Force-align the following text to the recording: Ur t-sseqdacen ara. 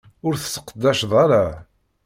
Ur 0.25 0.33
t-sseqdacen 0.37 1.11
ara. 1.23 1.43